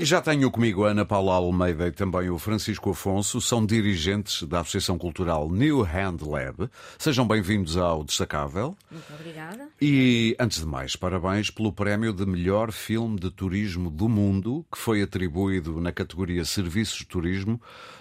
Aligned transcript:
E 0.00 0.04
já 0.06 0.18
tenho 0.18 0.50
comigo 0.50 0.86
a 0.86 0.92
Ana 0.92 1.04
Paula 1.04 1.34
Almeida 1.34 1.86
e 1.86 1.92
também 1.92 2.30
o 2.30 2.38
Francisco 2.38 2.88
Afonso, 2.88 3.38
são 3.38 3.66
dirigentes 3.66 4.44
da 4.44 4.60
Associação 4.60 4.96
Cultural 4.96 5.50
New 5.50 5.82
Hand 5.82 6.22
Lab. 6.22 6.70
Sejam 6.98 7.28
bem-vindos 7.28 7.76
ao 7.76 8.02
Destacável. 8.02 8.74
Muito 8.90 9.12
obrigada. 9.12 9.68
E, 9.78 10.34
antes 10.40 10.60
de 10.60 10.64
mais, 10.64 10.96
parabéns 10.96 11.50
pelo 11.50 11.70
prémio 11.70 12.14
de 12.14 12.24
melhor 12.24 12.72
filme 12.72 13.20
de 13.20 13.30
turismo 13.30 13.90
do 13.90 14.08
mundo, 14.08 14.64
que 14.72 14.78
foi 14.78 15.02
atribuído 15.02 15.78
na 15.82 15.92
categoria 15.92 16.46
Serviços 16.46 17.00
de 17.00 17.04
Turismo 17.04 17.60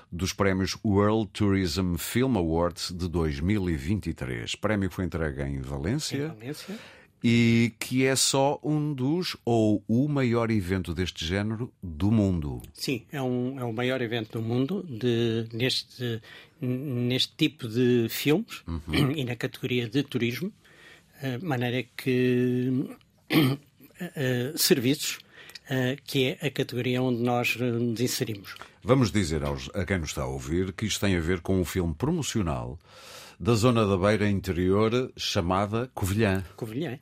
dos 0.09 0.31
prémios 0.31 0.77
World 0.86 1.29
Tourism 1.34 1.95
Film 1.97 2.38
Awards 2.38 2.93
de 2.95 3.09
2023. 3.09 4.54
O 4.54 4.57
prémio 4.57 4.89
foi 4.89 5.04
entregue 5.04 5.41
em 5.41 5.59
Valência. 5.59 6.16
Em 6.16 6.27
Valência 6.27 6.79
e 7.23 7.73
que 7.79 8.05
é 8.05 8.15
só 8.15 8.59
um 8.63 8.93
dos 8.93 9.36
ou 9.43 9.83
o 9.88 10.07
maior 10.07 10.49
evento 10.49 10.93
deste 10.93 11.25
género 11.25 11.71
do 11.83 12.11
mundo. 12.11 12.61
Sim, 12.73 13.04
é, 13.11 13.21
um, 13.21 13.59
é 13.59 13.63
o 13.63 13.73
maior 13.73 14.01
evento 14.01 14.39
do 14.39 14.41
mundo 14.41 14.86
de, 14.87 15.47
neste, 15.51 16.21
neste 16.61 17.33
tipo 17.36 17.68
de 17.68 18.07
filmes 18.10 18.63
uhum. 18.65 19.11
e 19.11 19.24
na 19.25 19.36
categoria 19.36 19.89
de 19.89 20.01
turismo, 20.04 20.51
de 21.21 21.46
maneira 21.46 21.83
que 21.97 22.69
uh, 23.32 24.55
serviços, 24.57 25.19
uh, 25.65 26.01
que 26.05 26.38
é 26.41 26.47
a 26.47 26.49
categoria 26.49 27.01
onde 27.01 27.21
nós 27.21 27.57
nos 27.57 27.99
inserimos. 27.99 28.55
Vamos 28.82 29.11
dizer 29.11 29.43
aos, 29.43 29.69
a 29.74 29.86
quem 29.86 29.99
nos 29.99 30.10
está 30.10 30.21
a 30.21 30.27
ouvir 30.27 30.71
que 30.71 30.86
isto 30.86 31.01
tem 31.01 31.18
a 31.18 31.19
ver 31.19 31.41
com 31.41 31.60
um 31.60 31.65
filme 31.65 31.93
promocional 31.93 32.80
da 33.39 33.53
zona 33.53 33.86
da 33.86 33.98
Beira 33.98 34.30
Interior 34.30 35.14
chamada 35.16 35.89
Covilhã. 35.94 36.44
Covilhã. 36.58 37.00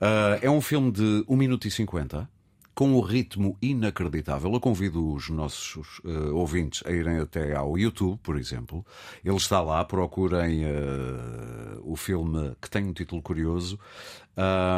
Uh, 0.00 0.38
é 0.42 0.50
um 0.50 0.60
filme 0.60 0.90
de 0.90 1.24
1 1.28 1.36
minuto 1.36 1.68
e 1.68 1.70
50 1.70 2.28
com 2.74 2.90
um 2.90 3.00
ritmo 3.00 3.56
inacreditável. 3.62 4.52
Eu 4.52 4.60
convido 4.60 5.12
os 5.14 5.28
nossos 5.28 6.00
uh, 6.00 6.34
ouvintes 6.34 6.82
a 6.84 6.90
irem 6.90 7.18
até 7.18 7.54
ao 7.54 7.78
YouTube, 7.78 8.18
por 8.22 8.36
exemplo. 8.36 8.84
Ele 9.24 9.36
está 9.36 9.60
lá, 9.60 9.84
procurem 9.84 10.64
uh, 10.64 11.80
o 11.84 11.94
filme 11.94 12.56
que 12.60 12.68
tem 12.68 12.84
um 12.84 12.92
título 12.92 13.22
curioso 13.22 13.78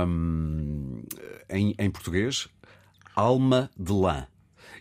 um, 0.06 1.02
em, 1.48 1.74
em 1.78 1.91
português, 1.91 2.46
Alma 3.17 3.70
de 3.78 3.92
Lã 3.92 4.27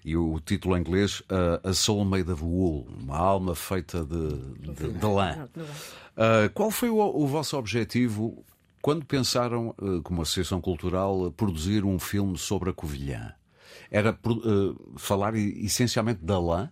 e 0.09 0.17
o 0.17 0.39
título 0.39 0.75
em 0.75 0.79
inglês 0.79 1.19
uh, 1.19 1.69
A 1.69 1.71
Soul 1.71 2.03
Made 2.03 2.31
of 2.31 2.43
Wool, 2.43 2.87
uma 2.99 3.15
alma 3.15 3.53
feita 3.53 4.03
de, 4.03 4.73
de, 4.73 4.93
de 4.93 5.05
lã. 5.05 5.47
Uh, 5.55 6.49
qual 6.51 6.71
foi 6.71 6.89
o, 6.89 6.97
o, 6.97 7.27
vosso 7.27 7.55
objetivo 7.55 8.43
quando 8.81 9.05
pensaram, 9.05 9.75
uh, 9.77 10.01
como 10.01 10.23
Associação 10.23 10.59
Cultural, 10.59 11.31
produzir 11.33 11.85
um 11.85 11.99
filme 11.99 12.39
sobre 12.39 12.71
a 12.71 12.73
Covilhã? 12.73 13.35
Era 13.91 14.17
falar 14.97 15.35
essencialmente 15.35 16.23
da 16.23 16.39
lã? 16.39 16.71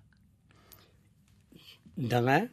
Da 1.96 2.20
lã 2.20 2.50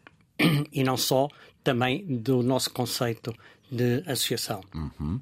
e 0.71 0.85
não 0.85 0.99
só, 0.99 1.29
também 1.63 2.05
do 2.05 2.43
nosso 2.43 2.71
conceito 2.71 3.35
de 3.71 4.03
associação. 4.07 4.61
Uhum. 4.75 5.19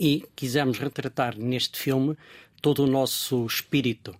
E 0.00 0.24
quisemos 0.34 0.78
retratar 0.78 1.38
neste 1.38 1.78
filme 1.78 2.16
todo 2.60 2.82
o 2.82 2.86
nosso 2.88 3.46
espírito 3.46 4.12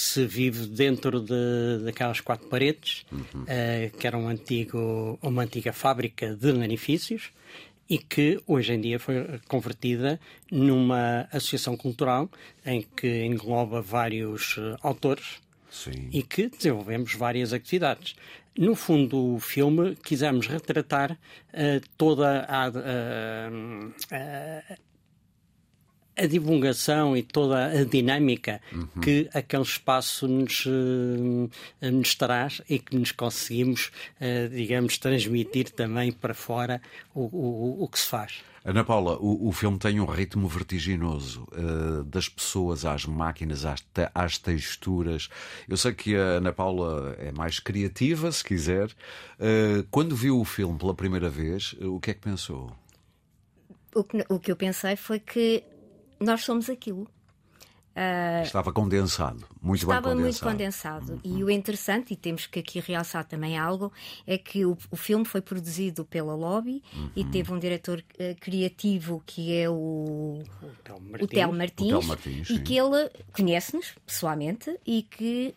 que 0.00 0.06
se 0.06 0.24
vive 0.24 0.66
dentro 0.66 1.20
de, 1.20 1.84
daquelas 1.84 2.20
quatro 2.22 2.48
paredes, 2.48 3.04
uhum. 3.12 3.42
uh, 3.42 3.98
que 3.98 4.06
era 4.06 4.16
um 4.16 4.28
antigo, 4.28 5.18
uma 5.20 5.42
antiga 5.42 5.74
fábrica 5.74 6.34
de 6.34 6.50
lanifícios 6.50 7.30
e 7.86 7.98
que 7.98 8.40
hoje 8.46 8.72
em 8.72 8.80
dia 8.80 8.98
foi 8.98 9.38
convertida 9.46 10.18
numa 10.50 11.28
associação 11.30 11.76
cultural 11.76 12.30
em 12.64 12.80
que 12.96 13.26
engloba 13.26 13.82
vários 13.82 14.56
uh, 14.56 14.78
autores 14.82 15.38
Sim. 15.70 16.08
e 16.10 16.22
que 16.22 16.48
desenvolvemos 16.48 17.14
várias 17.14 17.52
atividades. 17.52 18.16
No 18.56 18.74
fundo, 18.74 19.34
o 19.34 19.38
filme 19.38 19.96
quisemos 19.96 20.46
retratar 20.46 21.12
uh, 21.12 21.86
toda 21.98 22.46
a, 22.48 22.68
a, 22.68 23.50
a 26.20 26.26
divulgação 26.26 27.16
e 27.16 27.22
toda 27.22 27.66
a 27.66 27.84
dinâmica 27.84 28.60
uhum. 28.72 28.86
que 29.00 29.28
aquele 29.32 29.62
espaço 29.62 30.28
nos, 30.28 30.66
uh, 30.66 31.50
nos 31.80 32.14
traz 32.14 32.60
e 32.68 32.78
que 32.78 32.96
nos 32.96 33.10
conseguimos, 33.12 33.90
uh, 34.20 34.48
digamos, 34.50 34.98
transmitir 34.98 35.70
também 35.70 36.12
para 36.12 36.34
fora 36.34 36.80
o, 37.14 37.22
o, 37.22 37.84
o 37.84 37.88
que 37.88 37.98
se 37.98 38.06
faz. 38.06 38.42
Ana 38.62 38.84
Paula, 38.84 39.16
o, 39.18 39.48
o, 39.48 39.52
filme 39.52 39.78
tem 39.78 40.00
um 40.00 40.04
ritmo 40.04 40.46
vertiginoso, 40.46 41.48
uh, 41.52 42.04
das 42.04 42.28
pessoas 42.28 42.84
às 42.84 43.06
máquinas, 43.06 43.64
às, 43.64 43.80
te, 43.80 44.10
às, 44.14 44.36
texturas. 44.36 45.30
Eu 45.66 45.78
sei 45.78 45.94
que 45.94 46.14
a 46.14 46.36
Ana 46.36 46.52
Paula 46.52 47.16
é 47.18 47.32
mais 47.32 47.58
criativa, 47.58 48.30
se 48.30 48.44
quiser. 48.44 48.88
Uh, 49.38 49.82
quando 49.90 50.14
viu 50.14 50.38
o 50.38 50.44
filme 50.44 50.78
pela 50.78 50.92
primeira 50.92 51.30
vez, 51.30 51.74
o 51.80 51.98
que 51.98 52.10
é 52.10 52.14
que 52.14 52.20
pensou? 52.20 52.70
O 53.94 54.04
que, 54.04 54.24
o 54.28 54.38
que 54.38 54.52
eu 54.52 54.56
pensei 54.56 54.94
foi 54.94 55.18
que 55.18 55.64
nós 56.20 56.44
somos 56.44 56.68
aquilo. 56.68 57.08
Uh, 57.90 58.42
estava 58.44 58.72
condensado, 58.72 59.44
muito 59.60 59.82
estava 59.82 60.14
bem 60.14 60.18
condensado. 60.18 60.22
muito 60.22 60.40
condensado. 60.40 61.12
Uhum. 61.24 61.38
E 61.38 61.44
o 61.44 61.50
interessante, 61.50 62.14
e 62.14 62.16
temos 62.16 62.46
que 62.46 62.60
aqui 62.60 62.78
realçar 62.78 63.24
também 63.24 63.58
algo, 63.58 63.92
é 64.26 64.38
que 64.38 64.64
o, 64.64 64.78
o 64.92 64.96
filme 64.96 65.24
foi 65.24 65.40
produzido 65.40 66.04
pela 66.04 66.34
Lobby 66.34 66.84
uhum. 66.94 67.10
e 67.16 67.24
teve 67.24 67.52
um 67.52 67.58
diretor 67.58 67.98
uh, 67.98 68.40
criativo 68.40 69.20
que 69.26 69.56
é 69.56 69.68
o, 69.68 70.40
o 71.20 71.26
Tel 71.26 71.52
Martins, 71.52 71.92
o 71.92 72.02
Martins 72.06 72.50
e 72.50 72.60
que 72.60 72.78
ele 72.78 73.10
conhece-nos 73.32 73.92
pessoalmente 74.06 74.78
e 74.86 75.02
que 75.02 75.54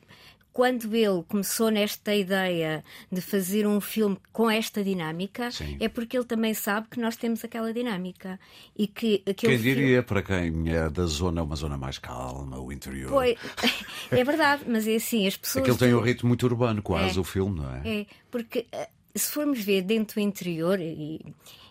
quando 0.54 0.96
ele 0.96 1.24
começou 1.28 1.72
nesta 1.72 2.14
ideia 2.14 2.84
de 3.12 3.20
fazer 3.20 3.66
um 3.66 3.82
filme 3.82 4.18
com 4.32 4.50
esta 4.50 4.84
dinâmica, 4.84 5.50
Sim. 5.50 5.78
é 5.80 5.90
porque 5.90 6.16
ele 6.16 6.26
também 6.26 6.54
sabe 6.54 6.88
que 6.90 7.00
nós 7.00 7.18
temos 7.18 7.44
aquela 7.44 7.74
dinâmica. 7.74 8.40
E 8.78 8.86
que 8.86 9.18
quem 9.36 9.58
diria 9.58 9.74
filme... 9.74 10.04
para 10.04 10.22
quem 10.22 10.72
é 10.72 10.88
da 10.92 11.06
zona, 11.08 11.42
uma 11.42 11.56
zona 11.56 11.76
mais 11.76 11.98
calma, 11.98 12.60
o 12.60 12.72
interior. 12.72 13.10
Pois, 13.10 13.36
é 14.12 14.24
verdade, 14.24 14.64
mas 14.68 14.88
é 14.88 14.96
assim, 14.96 15.26
as 15.26 15.36
pessoas. 15.36 15.64
Aquele 15.64 15.78
tem 15.78 15.96
um 15.96 16.02
ritmo 16.02 16.28
muito 16.28 16.44
urbano, 16.46 16.84
quase, 16.84 17.18
é, 17.18 17.22
o 17.22 17.24
filme, 17.24 17.60
não 17.60 17.76
é? 17.76 18.02
É, 18.02 18.06
porque 18.30 18.68
eh, 18.72 18.90
se 19.16 19.32
formos 19.32 19.60
ver 19.60 19.82
dentro 19.82 20.16
do 20.16 20.22
interior, 20.22 20.80
e, 20.80 21.20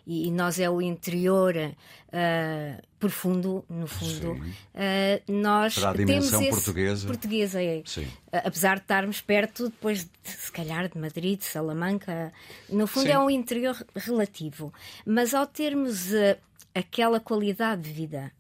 e 0.07 0.31
nós 0.31 0.59
é 0.59 0.69
o 0.69 0.81
interior 0.81 1.55
uh, 1.57 2.83
profundo, 2.99 3.65
no 3.69 3.87
fundo, 3.87 4.33
uh, 4.33 5.33
nós 5.33 5.75
Será 5.75 5.91
a 5.91 5.95
temos 5.95 6.33
esse 6.33 6.51
portuguesa. 6.51 7.07
portuguesa 7.07 7.63
é. 7.63 7.83
Sim. 7.85 8.07
apesar 8.33 8.77
de 8.77 8.83
estarmos 8.83 9.21
perto 9.21 9.65
depois, 9.69 10.05
de, 10.05 10.11
se 10.25 10.51
calhar, 10.51 10.89
de 10.89 10.99
Madrid, 10.99 11.39
de 11.39 11.45
Salamanca, 11.45 12.33
no 12.69 12.87
fundo 12.87 13.07
Sim. 13.07 13.12
é 13.12 13.19
um 13.19 13.31
interior 13.31 13.77
relativo. 13.95 14.73
Mas 15.07 15.35
ao 15.35 15.47
termos 15.47 16.12
uh, 16.12 16.37
aquela 16.75 17.21
qualidade 17.21 17.83
de 17.83 17.93
vida, 17.93 18.33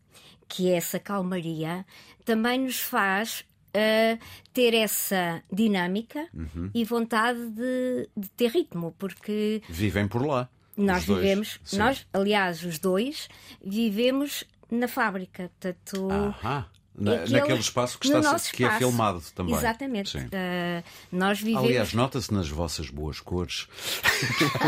que 0.48 0.70
é 0.70 0.76
essa 0.76 0.98
calmaria, 0.98 1.84
também 2.24 2.60
nos 2.60 2.80
faz 2.80 3.44
uh, 3.72 4.18
ter 4.52 4.74
essa 4.74 5.42
dinâmica 5.52 6.28
uhum. 6.34 6.70
e 6.74 6.84
vontade 6.84 7.50
de, 7.50 8.08
de, 8.16 8.28
ter 8.30 8.50
ritmo, 8.50 8.94
porque. 8.98 9.62
Vivem 9.68 10.06
por 10.06 10.24
lá. 10.26 10.48
Nós 10.76 11.04
vivemos, 11.04 11.60
nós, 11.72 12.06
aliás, 12.12 12.62
os 12.64 12.78
dois, 12.78 13.28
vivemos 13.64 14.44
na 14.70 14.88
fábrica. 14.88 15.50
Portanto, 15.60 16.08
Ahá. 16.10 16.66
Na, 16.94 17.14
aquele, 17.14 17.40
naquele 17.40 17.58
espaço 17.58 17.98
que, 17.98 18.06
está, 18.06 18.38
que 18.38 18.64
é 18.64 18.78
filmado 18.78 19.22
também. 19.34 19.54
Exatamente. 19.54 20.18
Uh, 20.18 20.84
nós 21.10 21.40
vivemos... 21.40 21.64
Aliás, 21.64 21.94
nota-se 21.94 22.32
nas 22.32 22.50
vossas 22.50 22.90
boas 22.90 23.18
cores. 23.18 23.66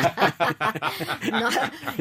nós, 1.30 1.54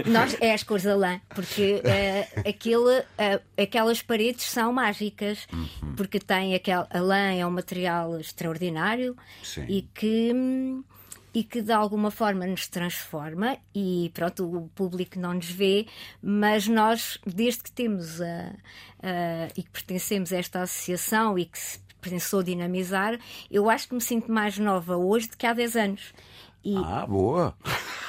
nós, 0.06 0.38
é 0.40 0.53
as 0.53 0.64
cores 0.64 0.85
da 0.85 0.96
lã, 0.96 1.20
porque 1.35 1.81
uh, 1.84 2.40
aquele, 2.47 3.00
uh, 3.00 3.62
aquelas 3.62 4.02
paredes 4.02 4.46
são 4.46 4.72
mágicas, 4.72 5.46
uhum. 5.52 5.94
porque 5.97 6.20
tem 6.20 6.56
aquel, 6.56 6.88
a 6.90 7.00
lã 7.02 7.34
é 7.34 7.46
um 7.46 7.52
material 7.52 8.18
extraordinário 8.18 9.17
Sim. 9.44 9.66
e 9.67 9.82
que. 9.82 10.32
Hum, 10.34 10.84
e 11.34 11.44
que 11.44 11.62
de 11.62 11.72
alguma 11.72 12.12
forma 12.12 12.46
nos 12.46 12.68
transforma 12.68 13.58
e 13.74 14.12
pronto, 14.14 14.46
o 14.46 14.70
público 14.70 15.20
não 15.20 15.34
nos 15.34 15.50
vê, 15.50 15.88
mas 16.22 16.68
nós, 16.68 17.18
desde 17.26 17.64
que 17.64 17.72
temos 17.72 18.22
a, 18.22 18.53
a, 19.02 19.47
e 19.58 19.64
que 19.64 19.72
pertencemos 19.72 20.32
a 20.32 20.38
esta 20.38 20.62
associação 20.62 21.38
e 21.38 21.46
que 21.46 21.58
se 21.58 21.80
pensou 22.02 22.44
dinamizar, 22.44 23.18
eu 23.50 23.70
acho 23.70 23.88
que 23.88 23.96
me 23.96 24.02
sinto 24.02 24.32
mais 24.32 24.59
nova 24.59 24.96
hoje 24.96 25.30
do 25.30 25.38
que 25.38 25.47
há 25.47 25.53
10 25.53 25.76
anos. 25.76 26.14
E, 26.64 26.76
ah, 26.78 27.06
boa! 27.08 27.56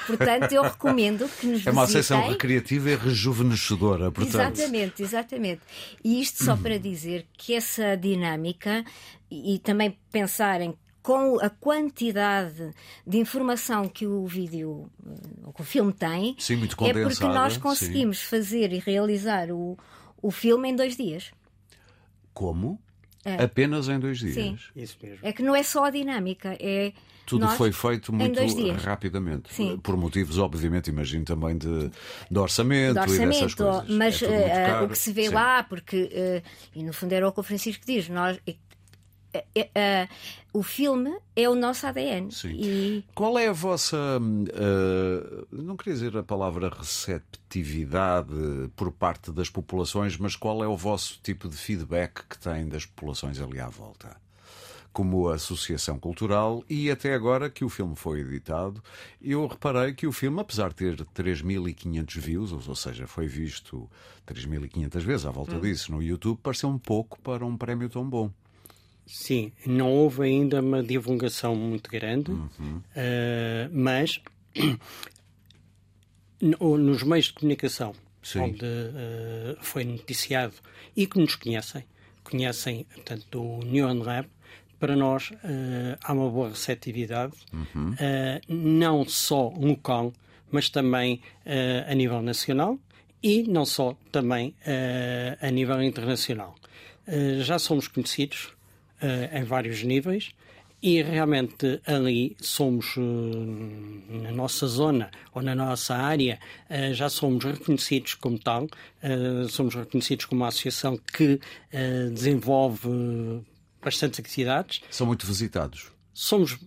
Portanto, 0.07 0.51
eu 0.53 0.61
recomendo 0.63 1.27
que 1.39 1.47
nos 1.47 1.65
É 1.65 1.71
uma 1.71 1.83
associação 1.83 2.29
recreativa 2.29 2.91
e 2.91 2.95
rejuvenescedora, 2.95 4.11
portanto. 4.11 4.53
Exatamente, 4.53 5.03
exatamente. 5.03 5.61
E 6.03 6.21
isto 6.21 6.43
só 6.43 6.55
para 6.55 6.77
dizer 6.77 7.27
que 7.33 7.53
essa 7.53 7.97
dinâmica 7.97 8.85
e, 9.29 9.55
e 9.55 9.59
também 9.59 9.97
pensarem 10.11 10.75
com 11.05 11.39
a 11.39 11.51
quantidade 11.51 12.71
de 13.05 13.19
informação 13.19 13.87
que 13.87 14.07
o 14.07 14.25
vídeo, 14.25 14.89
que 15.53 15.61
o 15.61 15.63
filme 15.63 15.93
tem, 15.93 16.35
sim, 16.39 16.55
muito 16.55 16.73
é 16.83 16.93
porque 16.93 17.25
nós 17.25 17.57
conseguimos 17.57 18.17
sim. 18.17 18.25
fazer 18.25 18.73
e 18.73 18.79
realizar 18.79 19.51
o, 19.51 19.77
o 20.19 20.31
filme 20.31 20.67
em 20.67 20.75
dois 20.75 20.97
dias. 20.97 21.31
Como? 22.33 22.81
Apenas 23.23 23.87
em 23.87 23.99
dois 23.99 24.17
dias. 24.17 24.33
Sim. 24.33 24.57
Isso 24.75 24.97
mesmo. 24.99 25.19
É 25.21 25.31
que 25.31 25.43
não 25.43 25.55
é 25.55 25.61
só 25.61 25.85
a 25.85 25.89
dinâmica, 25.91 26.57
é. 26.59 26.91
Tudo 27.23 27.45
nós, 27.45 27.55
foi 27.55 27.71
feito 27.71 28.11
muito 28.11 28.39
rapidamente. 28.83 29.53
Sim. 29.53 29.77
Por 29.77 29.95
motivos, 29.95 30.39
obviamente, 30.39 30.89
imagino 30.89 31.23
também 31.23 31.55
de, 31.55 31.91
de 32.31 32.39
orçamento, 32.39 32.93
de 32.93 32.99
e 32.99 33.17
dessas 33.17 33.19
orçamento, 33.19 33.57
coisas. 33.57 33.89
mas 33.89 34.21
É 34.23 34.27
muito 34.27 34.41
eh, 34.43 34.65
caro. 34.65 34.85
o 34.85 34.89
que 34.89 34.97
se 34.97 35.13
vê 35.13 35.27
Sim. 35.27 35.33
lá, 35.33 35.63
porque, 35.63 36.09
eh, 36.11 36.41
e 36.75 36.83
no 36.83 36.93
fundo 36.93 37.13
era 37.13 37.27
o 37.27 37.31
que 37.31 37.39
o 37.39 37.43
Francisco 37.43 37.83
diz, 37.85 38.09
nós, 38.09 38.39
eh, 39.35 39.45
eh, 39.53 39.69
eh, 39.75 40.07
o 40.53 40.63
filme 40.63 41.13
é 41.35 41.49
o 41.49 41.55
nosso 41.55 41.85
ADN. 41.85 42.31
Sim. 42.31 42.53
E 42.53 43.03
Qual 43.13 43.37
é 43.37 43.47
a 43.49 43.51
vossa, 43.51 43.97
hum, 44.21 44.45
eh, 44.47 45.45
não 45.51 45.75
queria 45.75 45.93
dizer 45.93 46.15
a 46.17 46.23
palavra 46.23 46.69
receptividade 46.69 48.33
por 48.75 48.91
parte 48.91 49.31
das 49.31 49.49
populações, 49.49 50.17
mas 50.17 50.35
qual 50.35 50.63
é 50.63 50.67
o 50.67 50.77
vosso 50.77 51.19
tipo 51.21 51.49
de 51.49 51.57
feedback 51.57 52.25
que 52.29 52.39
têm 52.39 52.67
das 52.69 52.85
populações 52.85 53.41
ali 53.41 53.59
à 53.59 53.67
volta? 53.67 54.15
Como 54.93 55.27
associação 55.27 55.99
cultural 55.99 56.63
e 56.69 56.89
até 56.89 57.13
agora 57.13 57.49
que 57.49 57.65
o 57.65 57.69
filme 57.69 57.97
foi 57.97 58.21
editado, 58.21 58.81
eu 59.21 59.45
reparei 59.45 59.93
que 59.93 60.07
o 60.07 60.11
filme, 60.13 60.39
apesar 60.39 60.69
de 60.69 60.75
ter 60.75 60.95
3.500 60.95 62.17
views, 62.17 62.67
ou 62.69 62.75
seja, 62.75 63.05
foi 63.05 63.27
visto 63.27 63.89
3.500 64.25 65.01
vezes 65.01 65.25
à 65.25 65.31
volta 65.31 65.59
disso 65.59 65.91
no 65.91 66.01
YouTube, 66.01 66.39
pareceu 66.41 66.69
um 66.69 66.79
pouco 66.79 67.19
para 67.19 67.45
um 67.45 67.57
prémio 67.57 67.89
tão 67.89 68.09
bom. 68.09 68.31
Sim, 69.05 69.51
não 69.65 69.91
houve 69.91 70.23
ainda 70.23 70.59
uma 70.61 70.81
divulgação 70.83 71.55
muito 71.55 71.89
grande, 71.89 72.31
eh, 72.95 73.69
mas 73.71 74.19
no- 76.41 76.77
nos 76.77 77.03
meios 77.03 77.25
de 77.27 77.33
comunicação 77.33 77.93
Sim. 78.21 78.39
onde 78.39 78.65
eh, 78.65 79.55
foi 79.61 79.83
noticiado 79.83 80.53
e 80.95 81.05
que 81.07 81.19
nos 81.19 81.35
conhecem, 81.35 81.83
conhecem 82.23 82.85
portanto 82.95 83.41
o 83.41 83.63
Neon 83.63 83.99
Lab, 84.01 84.27
para 84.79 84.95
nós 84.95 85.31
eh, 85.43 85.97
há 86.03 86.11
uma 86.13 86.29
boa 86.29 86.49
receptividade, 86.49 87.33
eh, 87.99 88.41
não 88.47 89.07
só 89.07 89.49
local, 89.49 90.11
mas 90.51 90.69
também 90.69 91.21
a 91.87 91.93
nível 91.93 92.21
nacional 92.21 92.77
e 93.21 93.43
não 93.43 93.65
só 93.65 93.97
também 94.11 94.53
a 95.41 95.49
nível 95.51 95.81
internacional. 95.81 96.55
Já 97.41 97.59
somos 97.59 97.87
conhecidos 97.89 98.54
em 99.31 99.43
vários 99.43 99.83
níveis 99.83 100.33
e 100.85 101.01
realmente 101.01 101.81
ali 101.87 102.37
somos, 102.39 102.95
eh, 102.95 104.21
na 104.21 104.31
nossa 104.31 104.67
zona 104.67 105.09
ou 105.33 105.41
na 105.41 105.55
nossa 105.55 105.95
área, 105.95 106.39
eh, 106.69 106.93
já 106.93 107.09
somos 107.09 107.43
reconhecidos 107.43 108.13
como 108.13 108.37
tal, 108.37 108.67
eh, 109.01 109.47
somos 109.49 109.73
reconhecidos 109.73 110.25
como 110.25 110.41
uma 110.41 110.49
associação 110.49 110.95
que 110.95 111.39
eh, 111.71 112.09
desenvolve 112.11 113.43
bastantes 113.83 114.19
atividades. 114.19 114.81
São 114.91 115.07
muito 115.07 115.25
visitados. 115.25 115.91
Somos 116.13 116.59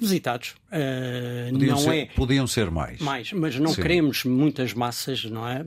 visitados. 0.00 0.54
eh, 0.72 1.48
Podiam, 1.52 1.76
não 1.76 1.82
ser, 1.82 1.94
é 1.96 2.06
podiam 2.06 2.46
ser 2.46 2.70
mais. 2.70 2.98
mais, 3.00 3.32
mas 3.32 3.56
não 3.58 3.72
Sim. 3.72 3.82
queremos 3.82 4.24
muitas 4.24 4.72
massas, 4.72 5.24
não 5.24 5.46
é? 5.46 5.64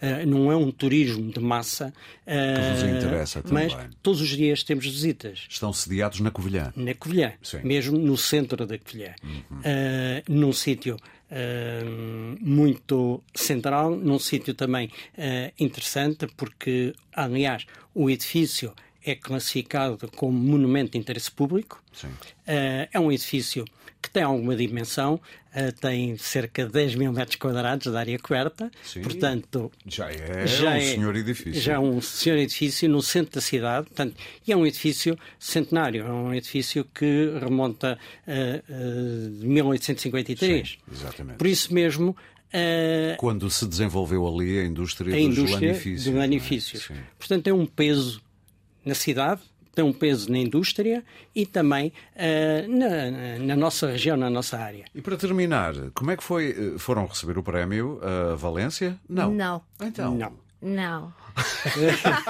Eh, 0.00 0.24
não 0.26 0.50
é 0.52 0.56
um 0.56 0.70
turismo 0.70 1.30
de 1.32 1.40
massa. 1.40 1.92
eh, 2.26 2.72
vos 2.72 2.82
interessa 2.84 3.42
Mas 3.50 3.72
também. 3.72 3.90
todos 4.02 4.20
os 4.20 4.28
dias 4.28 4.62
temos 4.62 4.84
visitas. 4.86 5.46
Estão 5.48 5.72
sediados 5.72 6.20
na 6.20 6.30
Covilhã. 6.30 6.72
Na 6.76 6.94
Covilhã, 6.94 7.32
Sim. 7.42 7.60
mesmo 7.64 7.98
no 7.98 8.16
centro 8.16 8.66
da 8.66 8.78
Covilhã, 8.78 9.14
Eh, 9.64 10.22
num 10.28 10.52
sítio 10.52 10.96
eh, 11.30 11.82
muito 12.40 13.22
central, 13.34 13.90
num 13.96 14.18
sítio 14.18 14.54
também 14.54 14.90
eh, 15.16 15.52
interessante, 15.58 16.26
porque, 16.36 16.94
aliás, 17.14 17.66
o 17.94 18.08
edifício 18.10 18.72
é 19.04 19.14
classificado 19.14 19.98
como 20.16 20.38
monumento 20.38 20.92
de 20.92 20.98
interesse 20.98 21.30
público. 21.30 21.82
Eh, 22.46 22.88
é 22.92 23.00
um 23.00 23.10
edifício 23.12 23.64
que 24.00 24.10
tem 24.10 24.24
alguma 24.24 24.56
dimensão, 24.56 25.20
eh, 25.54 25.70
tem 25.70 26.16
cerca 26.16 26.66
de 26.66 26.72
10 26.72 26.96
mil 26.96 27.12
metros 27.12 27.36
quadrados 27.36 27.90
de 27.90 27.96
área 27.96 28.18
coberta, 28.18 28.68
Sim. 28.82 29.00
portanto, 29.02 29.70
Já 29.86 30.10
é 30.10 30.44
já 30.46 30.70
um 30.70 30.72
é- 30.74 30.80
senhor 30.80 31.14
edifício. 31.16 31.60
Já 31.62 31.74
é 31.74 31.78
um 31.78 32.00
senhor 32.00 32.36
edifício 32.38 32.88
no 32.88 33.00
centro 33.00 33.34
da 33.36 33.40
cidade, 33.40 33.86
portanto, 33.86 34.16
e 34.44 34.50
é 34.52 34.56
um 34.56 34.66
edifício 34.66 35.16
centenário, 35.38 36.04
é 36.04 36.10
um 36.12 36.34
edifício 36.34 36.84
que 36.92 37.30
remonta 37.40 37.96
a, 38.26 38.32
a 38.32 39.30
1853. 39.46 40.68
Sim, 40.68 40.76
exatamente. 40.90 41.36
Por 41.38 41.46
isso 41.46 41.72
mesmo, 41.72 42.16
eh, 42.52 43.14
Quando 43.18 43.48
se 43.50 43.66
desenvolveu 43.66 44.26
ali 44.26 44.58
a 44.58 44.64
indústria, 44.64 45.14
a 45.14 45.16
dos 45.16 45.38
indústria 45.38 45.68
lanifícios. 45.68 46.02
de 46.04 46.10
não 46.10 46.18
é? 46.18 46.20
lanifícios. 46.22 46.82
Sim. 46.84 46.94
Portanto, 47.18 47.44
tem 47.44 47.52
um 47.52 47.66
peso 47.66 48.20
na 48.84 48.94
cidade, 48.94 49.40
tem 49.74 49.84
um 49.84 49.92
peso 49.92 50.30
na 50.30 50.38
indústria 50.38 51.02
e 51.34 51.46
também 51.46 51.92
eh, 52.14 52.66
na, 52.68 53.38
na- 53.46 53.56
nossa 53.56 53.86
região, 53.90 54.16
na 54.16 54.28
nossa 54.28 54.58
área. 54.58 54.84
E 54.94 55.00
para 55.00 55.16
terminar, 55.16 55.74
como 55.94 56.10
é 56.10 56.16
que 56.16 56.22
foi? 56.22 56.74
eh, 56.74 56.78
Foram 56.78 57.06
receber 57.06 57.38
o 57.38 57.42
prémio 57.42 57.98
a 58.02 58.34
Valência? 58.34 58.98
Não. 59.08 59.32
Não. 59.32 59.62
Então, 59.80 60.14
Não. 60.14 60.32
não. 60.60 61.12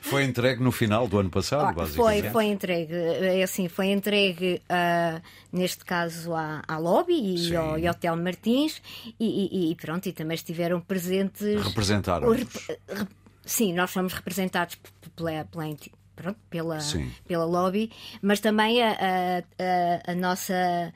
foi 0.00 0.24
entregue 0.24 0.62
no 0.62 0.72
final 0.72 1.06
do 1.06 1.18
ano 1.18 1.30
passado, 1.30 1.68
Ó, 1.68 1.72
basicamente. 1.72 2.22
Foi, 2.22 2.30
foi 2.30 2.44
entregue, 2.46 2.94
é 2.94 3.42
assim, 3.42 3.68
foi 3.68 3.86
entregue 3.86 4.60
ah, 4.68 5.20
neste 5.52 5.84
caso 5.84 6.34
à, 6.34 6.62
à 6.66 6.78
Lobby 6.78 7.14
e 7.48 7.56
ao, 7.56 7.78
e 7.78 7.86
ao 7.86 7.94
Hotel 7.94 8.16
Martins 8.16 8.80
e, 9.20 9.68
e- 9.68 9.72
e 9.72 9.76
pronto, 9.76 10.06
e 10.08 10.12
também 10.12 10.34
estiveram 10.34 10.80
presentes. 10.80 11.64
Representaram. 11.64 12.28
o 12.28 12.32
rep- 12.32 12.48
rep- 12.88 13.08
Sim, 13.46 13.72
nós 13.72 13.90
fomos 13.90 14.12
representados 14.12 14.76
pela, 15.14 15.44
pela, 15.46 15.64
pronto, 16.14 16.38
pela, 16.50 16.80
Sim. 16.80 17.10
pela 17.26 17.44
lobby, 17.46 17.90
mas 18.20 18.40
também 18.40 18.82
a, 18.82 18.90
a- 18.90 19.38
a- 20.08 20.12
a 20.12 20.14
nossa 20.14 20.92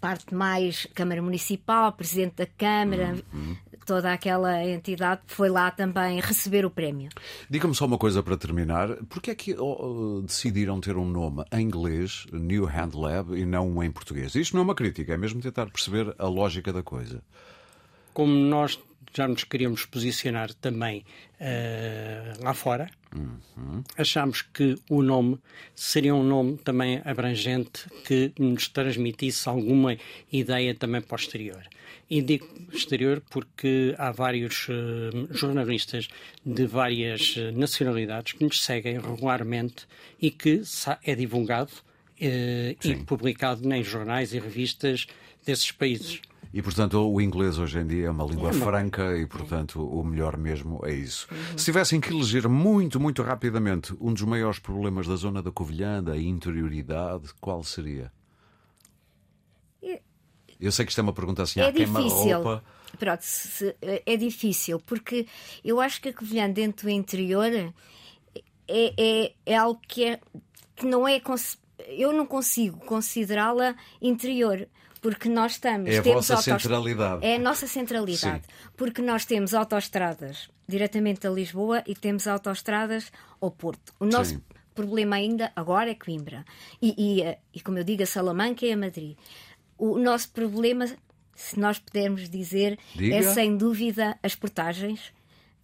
parte 0.00 0.34
mais 0.34 0.86
Câmara 0.94 1.20
Municipal, 1.20 1.92
Presidente 1.92 2.36
da 2.36 2.46
Câmara, 2.46 3.14
Uhum. 3.32 3.56
toda 3.84 4.12
aquela 4.12 4.64
entidade 4.64 5.22
foi 5.26 5.48
lá 5.48 5.70
também 5.70 6.20
receber 6.20 6.64
o 6.64 6.70
prémio. 6.70 7.08
Diga-me 7.48 7.74
só 7.74 7.86
uma 7.86 7.98
coisa 7.98 8.22
para 8.22 8.36
terminar. 8.36 8.88
Porquê 9.08 9.30
é 9.30 9.34
que 9.34 9.54
oh, 9.58 10.22
decidiram 10.24 10.80
ter 10.80 10.96
um 10.96 11.04
nome 11.08 11.44
em 11.52 11.60
inglês, 11.62 12.26
New 12.32 12.66
Hand 12.66 12.94
Lab, 12.94 13.36
e 13.38 13.44
não 13.44 13.68
um 13.68 13.82
em 13.82 13.90
português? 13.90 14.34
Isto 14.34 14.54
não 14.54 14.60
é 14.60 14.64
uma 14.64 14.74
crítica, 14.74 15.14
é 15.14 15.16
mesmo 15.16 15.40
tentar 15.40 15.66
perceber 15.66 16.14
a 16.18 16.26
lógica 16.26 16.72
da 16.72 16.82
coisa. 16.82 17.22
como 18.12 18.32
nós 18.32 18.78
já 19.14 19.26
nos 19.26 19.44
queríamos 19.44 19.86
posicionar 19.86 20.52
também 20.54 21.04
eh, 21.40 22.32
lá 22.40 22.52
fora, 22.52 22.90
achámos 23.96 24.42
que 24.42 24.76
o 24.90 25.02
nome 25.02 25.38
seria 25.74 26.14
um 26.14 26.22
nome 26.22 26.58
também 26.58 27.00
abrangente 27.04 27.88
que 28.04 28.32
nos 28.38 28.68
transmitisse 28.68 29.48
alguma 29.48 29.96
ideia 30.30 30.74
também 30.74 31.00
posterior. 31.00 31.62
E 32.08 32.22
digo 32.22 32.48
exterior 32.72 33.22
porque 33.30 33.94
há 33.98 34.12
vários 34.12 34.68
eh, 34.68 35.10
jornalistas 35.30 36.08
de 36.44 36.66
várias 36.66 37.34
eh, 37.36 37.50
nacionalidades 37.52 38.32
que 38.32 38.44
nos 38.44 38.62
seguem 38.62 39.00
regularmente 39.00 39.86
e 40.20 40.30
que 40.30 40.62
é 41.02 41.14
divulgado 41.14 41.72
eh, 42.20 42.76
e 42.84 42.94
publicado 42.96 43.72
em 43.72 43.82
jornais 43.82 44.32
e 44.32 44.38
revistas 44.38 45.06
desses 45.44 45.72
países. 45.72 46.20
E, 46.56 46.62
portanto, 46.62 46.94
o 47.12 47.20
inglês 47.20 47.58
hoje 47.58 47.78
em 47.78 47.86
dia 47.86 48.06
é 48.06 48.10
uma 48.10 48.24
língua 48.24 48.50
franca 48.50 49.14
e, 49.18 49.26
portanto, 49.26 49.86
o 49.86 50.02
melhor 50.02 50.38
mesmo 50.38 50.80
é 50.86 50.94
isso. 50.94 51.28
Se 51.54 51.66
tivessem 51.66 52.00
que 52.00 52.10
eleger 52.10 52.48
muito, 52.48 52.98
muito 52.98 53.22
rapidamente 53.22 53.92
um 54.00 54.10
dos 54.14 54.22
maiores 54.22 54.58
problemas 54.58 55.06
da 55.06 55.16
zona 55.16 55.42
da 55.42 55.52
Covilhã, 55.52 56.02
da 56.02 56.16
interioridade, 56.16 57.28
qual 57.42 57.62
seria? 57.62 58.10
É- 59.82 60.00
Eu 60.58 60.72
sei 60.72 60.86
que 60.86 60.92
isto 60.92 60.98
é 60.98 61.02
uma 61.02 61.12
pergunta 61.12 61.42
assim 61.42 61.60
É 61.60 61.70
difícil. 61.70 61.92
queima-roupa. 61.94 62.64
Pronto, 62.98 63.20
se- 63.20 63.76
é 63.82 64.16
difícil, 64.16 64.80
porque 64.80 65.26
eu 65.62 65.78
acho 65.78 66.00
que 66.00 66.08
a 66.08 66.14
Covilhã 66.14 66.48
dentro 66.48 66.86
do 66.86 66.90
interior 66.90 67.52
é, 67.52 67.74
é, 68.66 69.32
é 69.44 69.54
algo 69.56 69.78
que, 69.86 70.04
é, 70.04 70.20
que 70.74 70.86
não 70.86 71.06
é. 71.06 71.20
cons- 71.20 71.58
Eu 71.86 72.12
não 72.12 72.26
consigo 72.26 72.78
considerá-la 72.80 73.74
interior. 74.00 74.68
Porque 75.00 75.28
nós 75.28 75.52
estamos. 75.52 75.90
É 75.90 75.98
a 75.98 76.02
temos 76.02 76.26
vossa 76.26 76.42
centralidade. 76.42 77.24
É 77.24 77.36
a 77.36 77.38
nossa 77.38 77.66
centralidade. 77.66 78.42
Porque 78.76 79.00
nós 79.02 79.24
temos 79.24 79.54
autoestradas 79.54 80.48
diretamente 80.66 81.26
a 81.26 81.30
Lisboa 81.30 81.82
e 81.86 81.94
temos 81.94 82.26
autoestradas 82.26 83.12
ao 83.40 83.50
Porto. 83.50 83.94
O 84.00 84.04
nosso 84.04 84.30
Sim. 84.32 84.42
problema 84.74 85.16
ainda 85.16 85.52
agora 85.54 85.90
é 85.90 85.94
Coimbra. 85.94 86.44
E, 86.82 86.94
e, 86.98 87.22
eh, 87.22 87.38
e, 87.54 87.60
como 87.60 87.78
eu 87.78 87.84
digo, 87.84 88.02
a 88.02 88.06
Salamanca 88.06 88.66
e 88.66 88.72
a 88.72 88.76
Madrid. 88.76 89.16
O 89.78 89.98
nosso 89.98 90.30
problema, 90.30 90.86
se 91.34 91.58
nós 91.58 91.78
pudermos 91.78 92.28
dizer, 92.28 92.78
Diga. 92.94 93.16
é 93.16 93.22
sem 93.22 93.56
dúvida 93.56 94.18
as 94.22 94.34
portagens. 94.34 95.12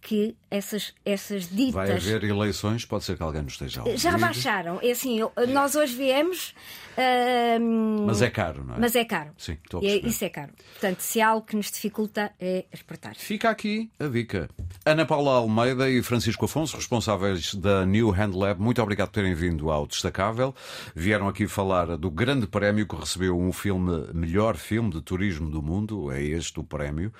Que 0.03 0.35
essas, 0.51 0.93
essas 1.05 1.47
ditas. 1.49 1.73
Vai 1.73 1.91
haver 1.91 2.23
eleições, 2.25 2.85
pode 2.85 3.05
ser 3.05 3.15
que 3.17 3.23
alguém 3.23 3.41
nos 3.41 3.53
esteja 3.53 3.81
a. 3.81 3.95
Já 3.95 4.17
baixaram. 4.17 4.79
É 4.83 4.91
assim, 4.91 5.19
nós 5.47 5.75
hoje 5.75 5.95
viemos. 5.95 6.53
ahm, 6.97 8.05
Mas 8.05 8.21
é 8.21 8.29
caro, 8.29 8.63
não 8.63 8.75
é? 8.75 8.79
mas 8.79 8.95
é 8.95 9.03
caro. 9.05 9.31
Sim, 9.37 9.57
estou 9.63 9.79
a 9.79 9.83
é- 9.83 9.87
perceber. 9.87 10.07
Isso 10.09 10.25
é 10.25 10.29
caro. 10.29 10.51
Portanto, 10.73 10.99
se 10.99 11.21
há 11.21 11.29
algo 11.29 11.45
que 11.45 11.55
nos 11.55 11.71
dificulta 11.71 12.31
é 12.39 12.65
exportar. 12.71 13.15
Fica 13.15 13.49
aqui 13.49 13.89
a 13.99 14.07
dica. 14.07 14.49
Ana 14.85 15.05
Paula 15.05 15.31
Almeida 15.37 15.89
e 15.89 16.03
Francisco 16.03 16.45
Afonso, 16.45 16.75
responsáveis 16.75 17.55
da 17.55 17.85
New 17.85 18.11
Hand 18.13 18.35
Lab, 18.35 18.61
muito 18.61 18.81
obrigado 18.81 19.07
por 19.07 19.13
terem 19.15 19.33
vindo 19.33 19.71
ao 19.71 19.87
Destacável. 19.87 20.53
Vieram 20.93 21.27
aqui 21.27 21.47
falar 21.47 21.97
do 21.97 22.11
grande 22.11 22.45
prémio 22.45 22.85
que 22.87 22.95
recebeu 22.95 23.39
um 23.39 23.51
filme, 23.53 24.07
melhor 24.13 24.55
filme 24.57 24.91
de 24.91 25.01
turismo 25.01 25.49
do 25.49 25.61
mundo, 25.61 26.11
é 26.11 26.21
este 26.21 26.59
o 26.59 26.63
prémio. 26.63 27.11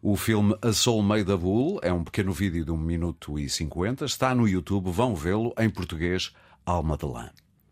O 0.00 0.16
filme 0.16 0.56
A 0.62 0.72
Soul 0.72 1.02
Made 1.02 1.30
a 1.30 1.36
Bull 1.36 1.80
é 1.82 1.92
um 1.92 2.04
pequeno 2.04 2.27
vídeo 2.32 2.64
de 2.64 2.70
1 2.70 2.76
minuto 2.76 3.38
e 3.38 3.48
50, 3.48 4.04
está 4.04 4.34
no 4.34 4.48
YouTube, 4.48 4.90
vão 4.90 5.14
vê-lo 5.14 5.52
em 5.58 5.70
português, 5.70 6.32
Alma 6.64 6.96
de 6.96 7.06
Lã. 7.06 7.30